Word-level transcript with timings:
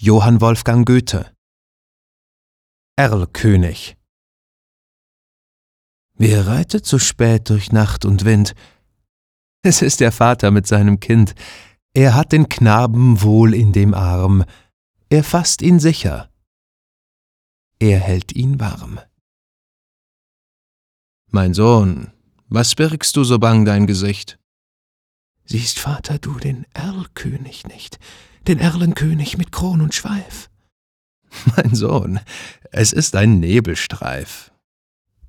Johann 0.00 0.40
Wolfgang 0.40 0.86
Goethe 0.86 1.34
Erlkönig 2.94 3.96
Wer 6.14 6.46
reitet 6.46 6.86
so 6.86 7.00
spät 7.00 7.50
durch 7.50 7.72
Nacht 7.72 8.04
und 8.04 8.24
Wind? 8.24 8.54
Es 9.62 9.82
ist 9.82 9.98
der 9.98 10.12
Vater 10.12 10.52
mit 10.52 10.68
seinem 10.68 11.00
Kind. 11.00 11.34
Er 11.94 12.14
hat 12.14 12.30
den 12.30 12.48
Knaben 12.48 13.22
wohl 13.22 13.52
in 13.52 13.72
dem 13.72 13.92
Arm. 13.92 14.44
Er 15.08 15.24
fasst 15.24 15.62
ihn 15.62 15.80
sicher. 15.80 16.30
Er 17.80 17.98
hält 17.98 18.30
ihn 18.36 18.60
warm. 18.60 19.00
Mein 21.26 21.54
Sohn, 21.54 22.12
was 22.46 22.76
birgst 22.76 23.16
du 23.16 23.24
so 23.24 23.40
bang 23.40 23.64
dein 23.64 23.88
Gesicht? 23.88 24.38
Siehst, 25.44 25.80
Vater, 25.80 26.20
du 26.20 26.38
den 26.38 26.66
Erlkönig 26.72 27.66
nicht, 27.66 27.98
den 28.48 28.58
Erlenkönig 28.58 29.36
mit 29.36 29.52
Kron 29.52 29.82
und 29.82 29.94
Schweif? 29.94 30.48
Mein 31.56 31.74
Sohn, 31.74 32.18
es 32.72 32.92
ist 32.94 33.14
ein 33.14 33.40
Nebelstreif. 33.40 34.50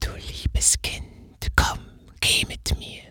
Du 0.00 0.10
liebes 0.16 0.82
Kind, 0.82 1.48
komm, 1.54 1.78
geh 2.20 2.44
mit 2.46 2.76
mir. 2.78 3.02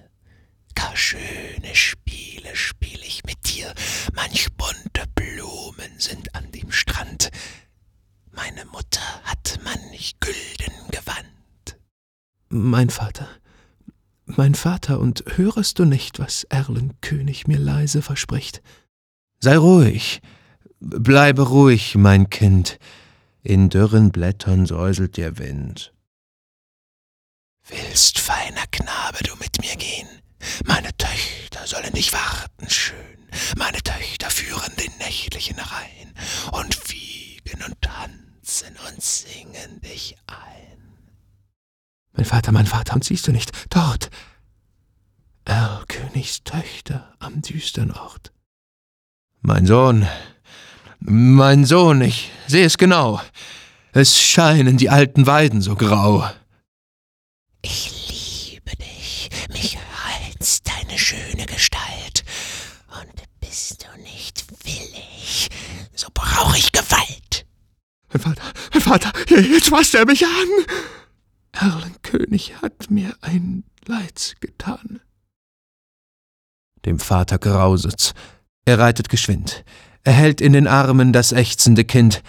Gar 0.75 0.95
schöne 0.95 1.73
Spiele 1.73 2.53
spiel 2.55 2.99
ich 3.01 3.23
mit 3.25 3.37
dir. 3.55 3.73
Manch 4.13 4.49
bunte 4.57 5.07
Blumen 5.15 5.97
sind 5.97 6.35
an 6.35 6.51
dem 6.51 6.71
Strand. 6.71 7.31
Meine 8.31 8.65
Mutter 8.65 9.21
hat 9.23 9.59
manch 9.63 10.19
gülden 10.19 10.73
Gewand. 10.91 11.79
Mein 12.49 12.89
Vater, 12.89 13.29
mein 14.25 14.53
Vater, 14.53 14.99
und 14.99 15.23
hörest 15.37 15.79
du 15.79 15.85
nicht, 15.85 16.19
was 16.19 16.43
Erlenkönig 16.43 17.47
mir 17.47 17.59
leise 17.59 18.01
verspricht? 18.01 18.61
Sei 19.43 19.57
ruhig, 19.57 20.21
bleibe 20.79 21.41
ruhig, 21.41 21.95
mein 21.95 22.29
Kind. 22.29 22.79
In 23.41 23.67
dürren 23.67 24.09
Blättern 24.09 24.65
säuselt 24.65 25.17
der 25.17 25.37
Wind. 25.37 25.93
Willst, 27.67 28.19
feiner 28.19 28.65
Knabe, 28.71 29.17
du 29.25 29.35
mit 29.35 29.59
mir 29.59 29.75
gehen? 29.75 30.07
Meine 30.63 30.95
Töchter 30.95 31.67
sollen 31.67 31.91
dich 31.91 32.13
warten 32.13 32.69
schön. 32.69 33.27
Meine 33.57 33.79
Töchter 33.79 34.29
führen 34.29 34.73
den 34.77 34.97
nächtlichen 34.99 35.59
Rhein 35.59 36.13
und 36.53 36.89
wiegen 36.89 37.61
und 37.63 37.81
tanzen 37.81 38.77
und 38.87 39.01
singen 39.01 39.81
dich 39.81 40.15
ein. 40.25 40.95
Mein 42.13 42.25
Vater, 42.25 42.53
mein 42.53 42.65
Vater, 42.65 42.93
und 42.93 43.03
siehst 43.03 43.27
du 43.27 43.33
nicht, 43.33 43.51
dort, 43.69 44.09
Erlkönigs 45.43 46.45
Töchter 46.45 47.13
am 47.19 47.41
düstern 47.41 47.91
Ort. 47.91 48.32
Mein 49.45 49.65
Sohn, 49.65 50.07
mein 51.01 51.65
Sohn, 51.65 51.99
ich 51.99 52.31
seh 52.47 52.63
es 52.63 52.77
genau. 52.77 53.19
Es 53.91 54.17
scheinen 54.17 54.77
die 54.77 54.89
alten 54.89 55.27
Weiden 55.27 55.61
so 55.61 55.75
grau. 55.75 56.25
Ich 57.61 57.91
liebe 58.07 58.73
dich, 58.77 59.29
mich 59.49 59.77
reizt 60.05 60.65
deine 60.65 60.97
schöne 60.97 61.45
Gestalt. 61.45 62.23
Und 63.01 63.23
bist 63.41 63.83
du 63.83 64.01
nicht 64.01 64.45
willig, 64.63 65.49
so 65.93 66.07
brauch 66.13 66.55
ich 66.55 66.71
Gewalt. 66.71 67.45
Mein 68.13 68.21
Vater, 68.21 68.43
mein 68.71 68.81
Vater, 68.81 69.11
jetzt 69.27 69.67
fasst 69.67 69.93
er 69.93 70.05
mich 70.05 70.25
an. 70.25 70.65
Erlenkönig 71.51 72.61
hat 72.61 72.89
mir 72.89 73.13
ein 73.19 73.65
Leids 73.87 74.35
getan. 74.39 75.01
Dem 76.85 76.97
Vater 76.97 77.39
grauset's. 77.39 78.13
Er 78.65 78.79
reitet 78.79 79.09
geschwind. 79.09 79.63
Er 80.03 80.13
hält 80.13 80.41
in 80.41 80.53
den 80.53 80.67
Armen 80.67 81.13
das 81.13 81.31
ächzende 81.31 81.85
Kind, 81.85 82.23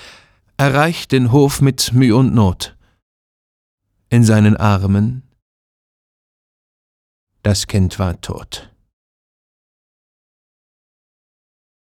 erreicht 0.57 1.13
den 1.13 1.33
Hof 1.33 1.61
mit 1.61 1.93
Mühe 1.93 2.17
und 2.17 2.35
Not. 2.35 2.77
In 4.09 4.25
seinen 4.25 4.57
Armen 4.57 5.23
das 7.45 7.67
Kind 7.67 7.99
war 7.99 8.19
tot. 8.23 8.74